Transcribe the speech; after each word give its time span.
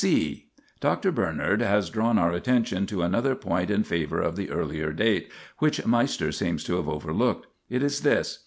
(c) 0.03 0.47
Dr. 0.79 1.11
Bernard 1.11 1.61
has 1.61 1.91
drawn 1.91 2.17
our 2.17 2.31
attention 2.31 2.87
to 2.87 3.03
another 3.03 3.35
point 3.35 3.69
in 3.69 3.83
favour 3.83 4.19
of 4.19 4.35
the 4.35 4.49
earlier 4.49 4.91
date, 4.91 5.29
which 5.59 5.85
Meister 5.85 6.31
seems 6.31 6.63
to 6.63 6.77
have 6.77 6.89
overlooked. 6.89 7.45
It 7.69 7.83
is 7.83 8.01
this. 8.01 8.39